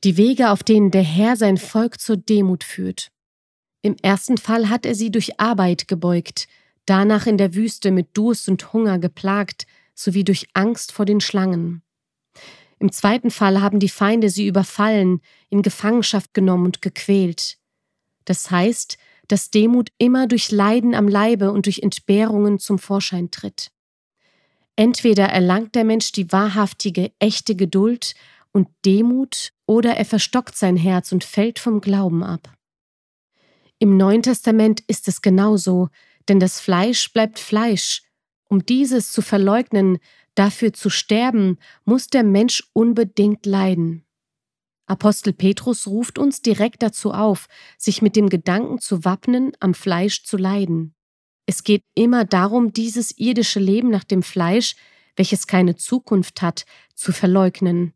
[0.04, 3.12] Die Wege, auf denen der Herr sein Volk zur Demut führt.
[3.82, 6.48] Im ersten Fall hat er sie durch Arbeit gebeugt,
[6.86, 11.82] danach in der Wüste mit Durst und Hunger geplagt, sowie durch Angst vor den Schlangen.
[12.80, 17.58] Im zweiten Fall haben die Feinde sie überfallen, in Gefangenschaft genommen und gequält.
[18.26, 23.72] Das heißt, dass Demut immer durch Leiden am Leibe und durch Entbehrungen zum Vorschein tritt.
[24.76, 28.14] Entweder erlangt der Mensch die wahrhaftige, echte Geduld
[28.52, 32.52] und Demut, oder er verstockt sein Herz und fällt vom Glauben ab.
[33.78, 35.90] Im Neuen Testament ist es genauso,
[36.28, 38.02] denn das Fleisch bleibt Fleisch.
[38.50, 40.00] Um dieses zu verleugnen,
[40.34, 44.04] dafür zu sterben, muss der Mensch unbedingt leiden.
[44.88, 50.24] Apostel Petrus ruft uns direkt dazu auf, sich mit dem Gedanken zu wappnen, am Fleisch
[50.24, 50.96] zu leiden.
[51.46, 54.76] Es geht immer darum, dieses irdische Leben nach dem Fleisch,
[55.18, 57.94] welches keine Zukunft hat, zu verleugnen.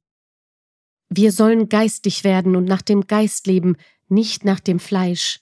[1.13, 3.75] Wir sollen geistig werden und nach dem Geist leben,
[4.07, 5.41] nicht nach dem Fleisch.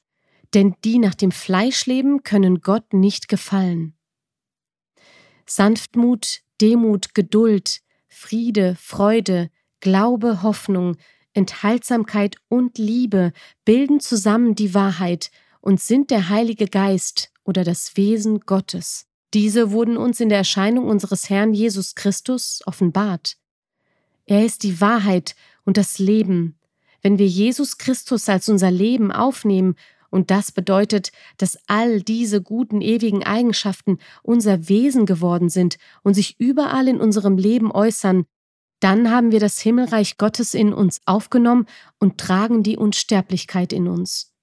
[0.56, 3.94] Denn die nach dem Fleisch leben, können Gott nicht gefallen.
[5.46, 10.98] Sanftmut, Demut, Geduld, Friede, Freude, Glaube, Hoffnung,
[11.34, 13.32] Enthaltsamkeit und Liebe
[13.64, 15.30] bilden zusammen die Wahrheit
[15.62, 19.06] und sind der Heilige Geist oder das Wesen Gottes.
[19.36, 23.38] Diese wurden uns in der Erscheinung unseres Herrn Jesus Christus offenbart.
[24.30, 25.36] Er ist die Wahrheit
[25.70, 26.58] und das Leben.
[27.04, 29.76] Wenn wir Jesus Christus als unser Leben aufnehmen,
[30.10, 36.40] und das bedeutet, dass all diese guten ewigen Eigenschaften unser Wesen geworden sind und sich
[36.40, 38.26] überall in unserem Leben äußern,
[38.80, 41.68] dann haben wir das Himmelreich Gottes in uns aufgenommen
[42.00, 44.34] und tragen die Unsterblichkeit in uns.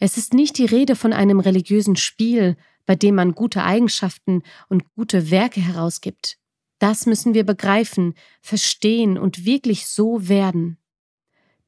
[0.00, 4.82] Es ist nicht die Rede von einem religiösen Spiel, bei dem man gute Eigenschaften und
[4.96, 6.38] gute Werke herausgibt.
[6.84, 10.76] Das müssen wir begreifen, verstehen und wirklich so werden.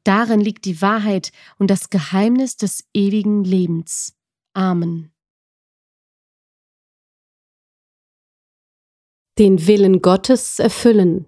[0.05, 4.14] Darin liegt die Wahrheit und das Geheimnis des ewigen Lebens.
[4.52, 5.14] Amen.
[9.38, 11.24] Den Willen Gottes erfüllen.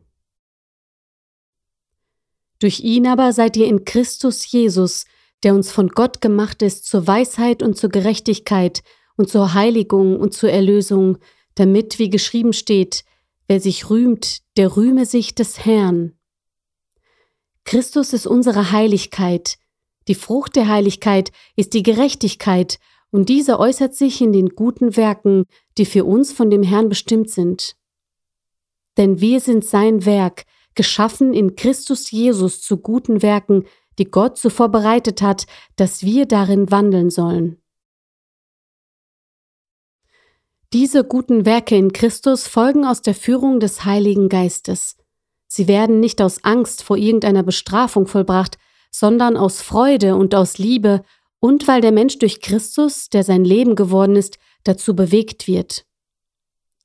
[2.59, 5.07] Durch ihn aber seid ihr in Christus Jesus,
[5.44, 8.83] der uns von Gott gemacht ist zur Weisheit und zur Gerechtigkeit
[9.16, 11.16] und zur Heiligung und zur Erlösung,
[11.55, 13.08] damit, wie geschrieben steht,
[13.48, 16.12] wer sich rühmt, der rühme sich des Herrn.
[17.64, 19.58] Christus ist unsere Heiligkeit.
[20.06, 22.78] Die Frucht der Heiligkeit ist die Gerechtigkeit,
[23.11, 25.44] und diese äußert sich in den guten Werken,
[25.78, 27.74] die für uns von dem Herrn bestimmt sind.
[28.98, 33.64] Denn wir sind sein Werk, geschaffen in Christus Jesus zu guten Werken,
[33.98, 37.61] die Gott so vorbereitet hat, dass wir darin wandeln sollen.
[40.74, 44.98] Diese guten Werke in Christus folgen aus der Führung des Heiligen Geistes.
[45.46, 48.59] Sie werden nicht aus Angst vor irgendeiner Bestrafung vollbracht,
[48.90, 51.04] sondern aus Freude und aus Liebe
[51.40, 55.87] und weil der Mensch durch Christus, der sein Leben geworden ist, dazu bewegt wird.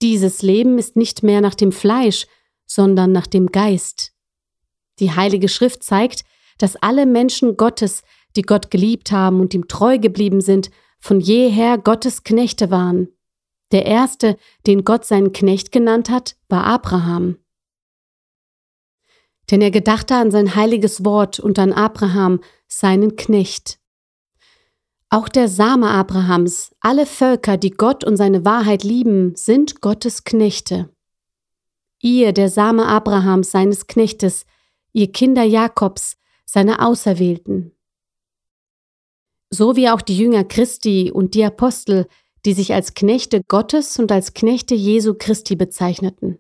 [0.02, 2.26] Dieses Leben ist nicht mehr nach dem Fleisch,
[2.65, 4.13] sondern nach dem Geist.
[5.00, 6.24] Die Heilige Schrift zeigt,
[6.58, 8.04] dass alle Menschen Gottes,
[8.38, 13.10] die Gott geliebt haben und ihm treu geblieben sind, von jeher Gottes Knechte waren.
[13.74, 17.40] Der erste, den Gott seinen Knecht genannt hat, war Abraham.
[19.50, 23.80] Denn er gedachte an sein heiliges Wort und an Abraham, seinen Knecht.
[25.10, 30.90] Auch der Same Abrahams, alle Völker, die Gott und seine Wahrheit lieben, sind Gottes Knechte.
[32.00, 34.46] Ihr, der Same Abrahams, seines Knechtes,
[34.92, 37.76] ihr Kinder Jakobs, seine Auserwählten.
[39.50, 42.08] So wie auch die Jünger Christi und die Apostel,
[42.45, 46.39] die sich als Knechte Gottes und als Knechte Jesu Christi bezeichneten.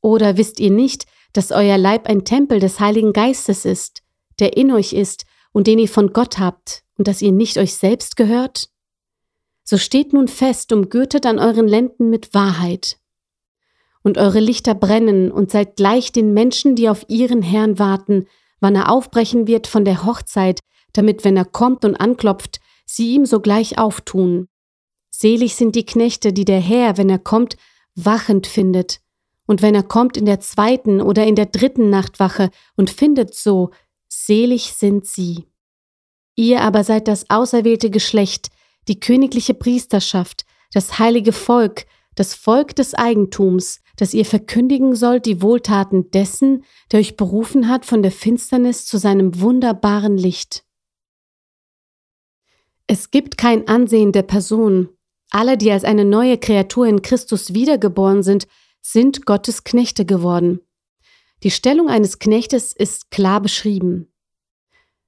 [0.00, 4.02] Oder wisst ihr nicht, dass euer Leib ein Tempel des Heiligen Geistes ist,
[4.38, 7.74] der in euch ist und den ihr von Gott habt, und dass ihr nicht euch
[7.74, 8.70] selbst gehört?
[9.64, 12.98] So steht nun fest, umgürtet an euren Lenden mit Wahrheit
[14.06, 18.26] und eure Lichter brennen und seid gleich den Menschen, die auf ihren Herrn warten,
[18.60, 20.60] wann er aufbrechen wird von der Hochzeit,
[20.92, 24.46] damit, wenn er kommt und anklopft, sie ihm sogleich auftun.
[25.18, 27.56] Selig sind die Knechte, die der Herr, wenn er kommt,
[27.94, 29.00] wachend findet.
[29.46, 33.70] Und wenn er kommt in der zweiten oder in der dritten Nachtwache und findet so,
[34.08, 35.46] selig sind sie.
[36.34, 38.50] Ihr aber seid das auserwählte Geschlecht,
[38.88, 45.40] die königliche Priesterschaft, das heilige Volk, das Volk des Eigentums, dass ihr verkündigen sollt die
[45.40, 50.66] Wohltaten dessen, der euch berufen hat von der Finsternis zu seinem wunderbaren Licht.
[52.86, 54.90] Es gibt kein Ansehen der Person.
[55.30, 58.46] Alle, die als eine neue Kreatur in Christus wiedergeboren sind,
[58.80, 60.60] sind Gottes Knechte geworden.
[61.42, 64.12] Die Stellung eines Knechtes ist klar beschrieben.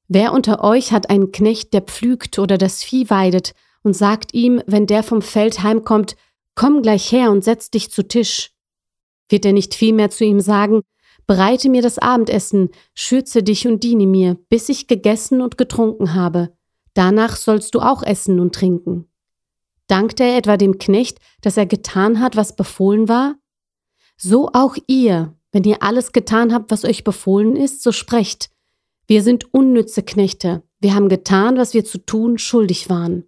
[0.09, 4.63] Wer unter euch hat einen Knecht, der pflügt oder das Vieh weidet und sagt ihm,
[4.67, 6.17] wenn der vom Feld heimkommt,
[6.55, 8.51] Komm gleich her und setz dich zu Tisch.
[9.29, 10.83] Wird er nicht vielmehr zu ihm sagen,
[11.29, 16.57] Bereite mir das Abendessen, schürze dich und diene mir, bis ich gegessen und getrunken habe.
[16.95, 19.08] Danach sollst du auch essen und trinken.
[19.89, 23.37] Dankt er etwa dem Knecht, dass er getan hat, was befohlen war?
[24.17, 28.51] So auch ihr, wenn ihr alles getan habt, was euch befohlen ist, so sprecht.
[29.07, 33.25] Wir sind unnütze Knechte, wir haben getan, was wir zu tun schuldig waren.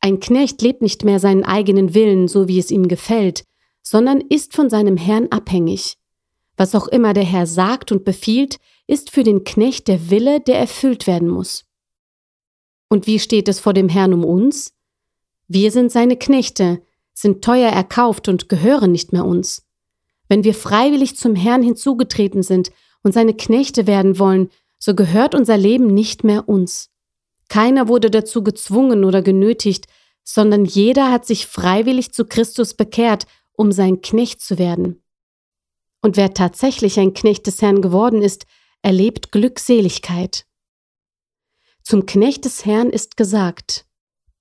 [0.00, 3.44] Ein Knecht lebt nicht mehr seinen eigenen Willen, so wie es ihm gefällt,
[3.82, 5.98] sondern ist von seinem Herrn abhängig.
[6.56, 10.58] Was auch immer der Herr sagt und befiehlt, ist für den Knecht der Wille, der
[10.58, 11.64] erfüllt werden muss.
[12.88, 14.75] Und wie steht es vor dem Herrn um uns?
[15.48, 16.82] Wir sind seine Knechte,
[17.14, 19.66] sind teuer erkauft und gehören nicht mehr uns.
[20.28, 22.70] Wenn wir freiwillig zum Herrn hinzugetreten sind
[23.02, 26.90] und seine Knechte werden wollen, so gehört unser Leben nicht mehr uns.
[27.48, 29.86] Keiner wurde dazu gezwungen oder genötigt,
[30.24, 35.02] sondern jeder hat sich freiwillig zu Christus bekehrt, um sein Knecht zu werden.
[36.02, 38.46] Und wer tatsächlich ein Knecht des Herrn geworden ist,
[38.82, 40.44] erlebt Glückseligkeit.
[41.82, 43.85] Zum Knecht des Herrn ist gesagt,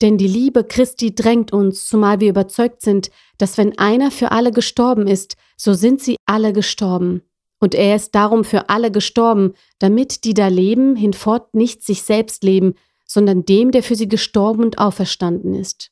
[0.02, 4.52] denn die Liebe Christi drängt uns, zumal wir überzeugt sind, dass wenn einer für alle
[4.52, 7.22] gestorben ist, so sind sie alle gestorben.
[7.60, 12.44] Und er ist darum für alle gestorben, damit die da leben, hinfort nicht sich selbst
[12.44, 15.92] leben, sondern dem, der für sie gestorben und auferstanden ist.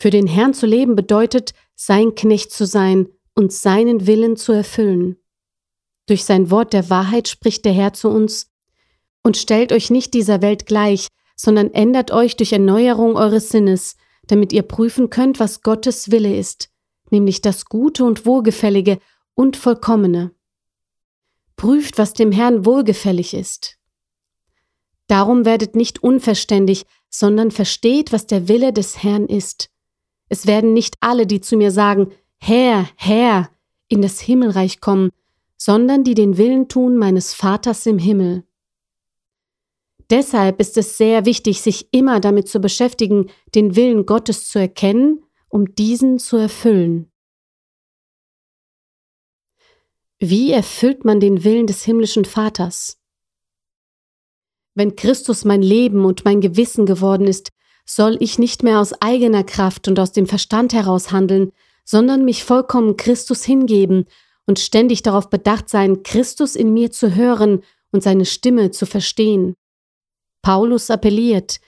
[0.00, 5.16] Für den Herrn zu leben bedeutet, sein Knecht zu sein und seinen Willen zu erfüllen.
[6.06, 8.50] Durch sein Wort der Wahrheit spricht der Herr zu uns,
[9.24, 11.08] und stellt euch nicht dieser Welt gleich,
[11.38, 13.96] sondern ändert euch durch Erneuerung eures Sinnes,
[14.26, 16.68] damit ihr prüfen könnt, was Gottes Wille ist,
[17.10, 18.98] nämlich das Gute und Wohlgefällige
[19.34, 20.32] und Vollkommene.
[21.56, 23.78] Prüft, was dem Herrn wohlgefällig ist.
[25.06, 29.70] Darum werdet nicht unverständig, sondern versteht, was der Wille des Herrn ist.
[30.28, 33.48] Es werden nicht alle, die zu mir sagen, Herr, Herr,
[33.88, 35.10] in das Himmelreich kommen,
[35.56, 38.44] sondern die den Willen tun meines Vaters im Himmel.
[40.10, 45.22] Deshalb ist es sehr wichtig, sich immer damit zu beschäftigen, den Willen Gottes zu erkennen,
[45.48, 47.10] um diesen zu erfüllen.
[50.18, 52.98] Wie erfüllt man den Willen des himmlischen Vaters?
[54.74, 57.50] Wenn Christus mein Leben und mein Gewissen geworden ist,
[57.84, 61.52] soll ich nicht mehr aus eigener Kraft und aus dem Verstand heraus handeln,
[61.84, 64.06] sondern mich vollkommen Christus hingeben
[64.46, 69.54] und ständig darauf bedacht sein, Christus in mir zu hören und seine Stimme zu verstehen.
[70.42, 71.60] Paulus appelliert,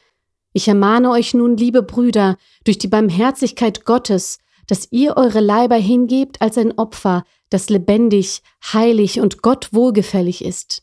[0.52, 6.42] ich ermahne euch nun, liebe Brüder, durch die Barmherzigkeit Gottes, dass ihr eure Leiber hingebt
[6.42, 10.82] als ein Opfer, das lebendig, heilig und Gott wohlgefällig ist.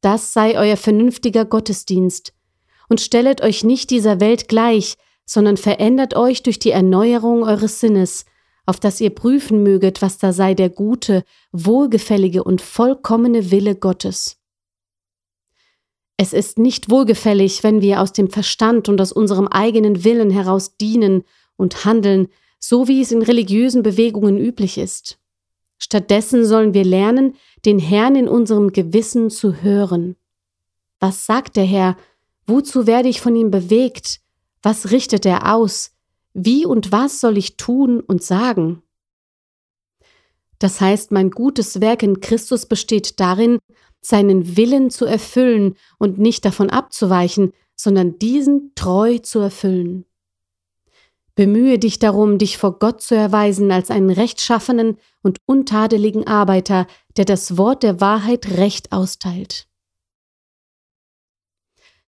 [0.00, 2.32] Das sei euer vernünftiger Gottesdienst.
[2.88, 8.24] Und stellet euch nicht dieser Welt gleich, sondern verändert euch durch die Erneuerung eures Sinnes,
[8.64, 14.35] auf dass ihr prüfen möget, was da sei der gute, wohlgefällige und vollkommene Wille Gottes.
[16.16, 20.76] Es ist nicht wohlgefällig, wenn wir aus dem Verstand und aus unserem eigenen Willen heraus
[20.76, 21.24] dienen
[21.56, 25.18] und handeln, so wie es in religiösen Bewegungen üblich ist.
[25.78, 27.34] Stattdessen sollen wir lernen,
[27.66, 30.16] den Herrn in unserem Gewissen zu hören.
[31.00, 31.96] Was sagt der Herr?
[32.46, 34.20] Wozu werde ich von ihm bewegt?
[34.62, 35.92] Was richtet er aus?
[36.32, 38.82] Wie und was soll ich tun und sagen?
[40.58, 43.58] Das heißt, mein gutes Werk in Christus besteht darin,
[44.06, 50.04] seinen Willen zu erfüllen und nicht davon abzuweichen, sondern diesen treu zu erfüllen.
[51.34, 57.26] Bemühe dich darum, dich vor Gott zu erweisen als einen rechtschaffenen und untadeligen Arbeiter, der
[57.26, 59.68] das Wort der Wahrheit recht austeilt.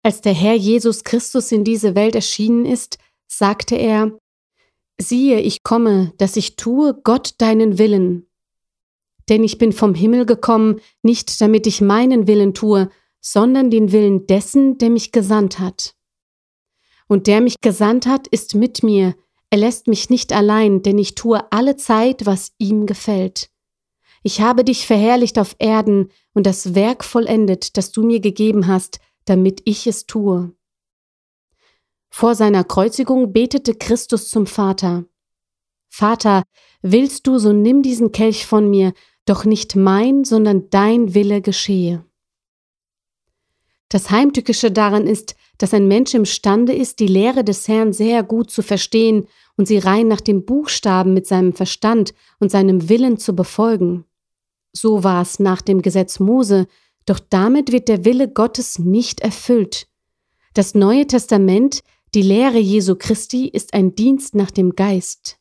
[0.03, 4.11] Als der Herr Jesus Christus in diese Welt erschienen ist, sagte er,
[4.97, 8.27] Siehe, ich komme, dass ich tue Gott deinen Willen,
[9.29, 12.89] denn ich bin vom Himmel gekommen, nicht damit ich meinen Willen tue,
[13.21, 15.95] sondern den Willen dessen, der mich gesandt hat.
[17.07, 19.15] Und der mich gesandt hat, ist mit mir,
[19.49, 23.49] er lässt mich nicht allein, denn ich tue alle Zeit, was ihm gefällt.
[24.23, 28.99] Ich habe dich verherrlicht auf Erden und das Werk vollendet, das du mir gegeben hast,
[29.25, 30.51] damit ich es tue.
[32.09, 35.05] Vor seiner Kreuzigung betete Christus zum Vater.
[35.89, 36.43] Vater,
[36.81, 38.93] willst du, so nimm diesen Kelch von mir,
[39.25, 42.05] doch nicht mein, sondern dein Wille geschehe.
[43.89, 48.51] Das Heimtückische daran ist, dass ein Mensch imstande ist, die Lehre des Herrn sehr gut
[48.51, 53.35] zu verstehen und sie rein nach dem Buchstaben mit seinem Verstand und seinem Willen zu
[53.35, 54.05] befolgen.
[54.73, 56.67] So war es nach dem Gesetz Mose,
[57.05, 59.87] doch damit wird der Wille Gottes nicht erfüllt.
[60.53, 61.81] Das Neue Testament,
[62.13, 65.37] die Lehre Jesu Christi, ist ein Dienst nach dem Geist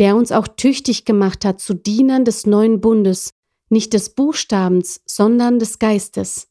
[0.00, 3.34] der uns auch tüchtig gemacht hat zu Dienern des neuen Bundes,
[3.68, 6.48] nicht des Buchstabens, sondern des Geistes.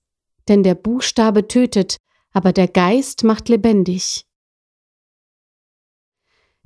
[0.47, 1.97] Denn der Buchstabe tötet,
[2.31, 4.25] aber der Geist macht lebendig.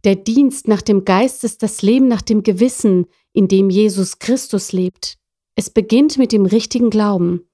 [0.03, 4.73] Der Dienst nach dem Geist ist das Leben nach dem Gewissen, in dem Jesus Christus
[4.73, 5.17] lebt.
[5.55, 7.47] Es beginnt mit dem richtigen Glauben.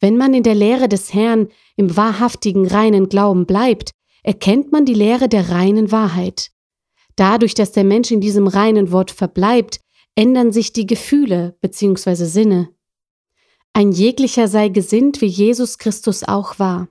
[0.00, 4.94] Wenn man in der Lehre des Herrn im wahrhaftigen, reinen Glauben bleibt, erkennt man die
[4.94, 6.50] Lehre der reinen Wahrheit.
[7.16, 9.80] Dadurch, dass der Mensch in diesem reinen Wort verbleibt,
[10.14, 12.14] ändern sich die Gefühle bzw.
[12.24, 12.70] Sinne.
[13.72, 16.88] Ein jeglicher sei gesinnt, wie Jesus Christus auch war.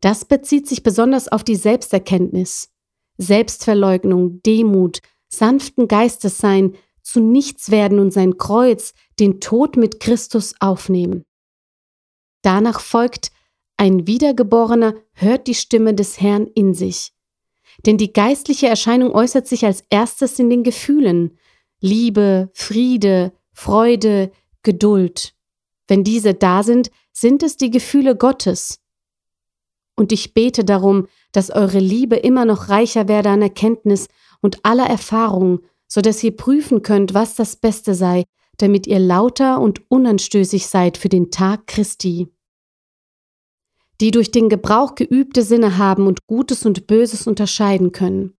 [0.00, 2.70] Das bezieht sich besonders auf die Selbsterkenntnis,
[3.16, 10.54] Selbstverleugnung, Demut, sanften Geistes sein, zu nichts werden und sein Kreuz, den Tod mit Christus
[10.60, 11.24] aufnehmen.
[12.42, 13.32] Danach folgt,
[13.76, 17.12] ein Wiedergeborener hört die Stimme des Herrn in sich.
[17.86, 21.38] Denn die geistliche Erscheinung äußert sich als erstes in den Gefühlen
[21.80, 25.34] Liebe, Friede, Freude, Geduld.
[25.86, 28.80] Wenn diese da sind, sind es die Gefühle Gottes.
[29.96, 34.08] Und ich bete darum, dass eure Liebe immer noch reicher werde an Erkenntnis
[34.40, 38.24] und aller Erfahrung, so dass ihr prüfen könnt, was das Beste sei,
[38.58, 42.28] damit ihr lauter und unanstößig seid für den Tag Christi.
[44.00, 48.34] Die durch den Gebrauch geübte Sinne haben und Gutes und Böses unterscheiden können.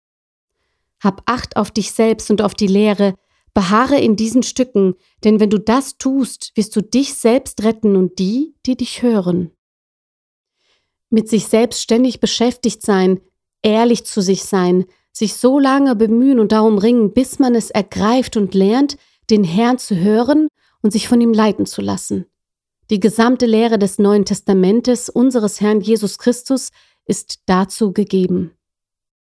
[1.01, 3.16] Hab Acht auf dich selbst und auf die Lehre,
[3.53, 8.20] beharre in diesen Stücken, denn wenn du das tust, wirst du dich selbst retten und
[8.20, 9.51] die, die dich hören.
[11.10, 13.20] Mit sich selbst ständig beschäftigt sein,
[13.62, 18.38] ehrlich zu sich sein, sich so lange bemühen und darum ringen, bis man es ergreift
[18.38, 18.97] und lernt,
[19.30, 20.47] den Herrn zu hören
[20.82, 22.26] und sich von ihm leiten zu lassen.
[22.89, 26.71] Die gesamte Lehre des Neuen Testamentes unseres Herrn Jesus Christus
[27.05, 28.51] ist dazu gegeben.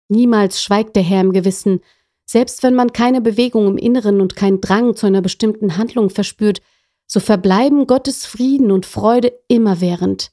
[0.09, 1.81] Niemals schweigt der Herr im Gewissen,
[2.25, 6.63] selbst wenn man keine Bewegung im Inneren und keinen Drang zu einer bestimmten Handlung verspürt,
[7.07, 10.33] so verbleiben Gottes Frieden und Freude immerwährend.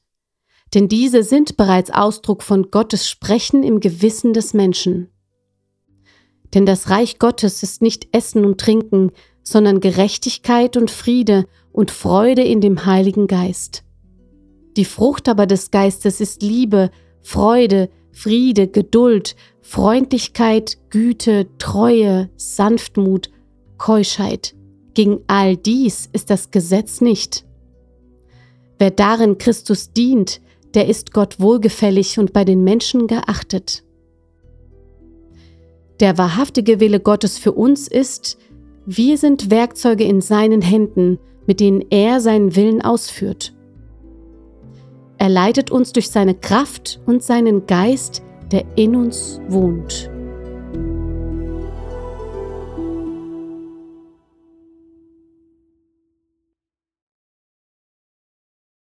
[0.74, 5.10] Denn diese sind bereits Ausdruck von Gottes Sprechen im Gewissen des Menschen.
[6.54, 9.12] Denn das Reich Gottes ist nicht Essen und Trinken,
[9.46, 13.84] sondern Gerechtigkeit und Friede und Freude in dem Heiligen Geist.
[14.76, 16.90] Die Frucht aber des Geistes ist Liebe,
[17.22, 23.30] Freude, Friede, Geduld, Freundlichkeit, Güte, Treue, Sanftmut,
[23.78, 24.56] Keuschheit.
[24.94, 27.44] Gegen all dies ist das Gesetz nicht.
[28.78, 30.40] Wer darin Christus dient,
[30.74, 33.84] der ist Gott wohlgefällig und bei den Menschen geachtet.
[36.00, 38.38] Der wahrhaftige Wille Gottes für uns ist,
[38.86, 43.52] wir sind Werkzeuge in seinen Händen, mit denen er seinen Willen ausführt.
[45.18, 48.22] Er leitet uns durch seine Kraft und seinen Geist,
[48.52, 50.10] der in uns wohnt.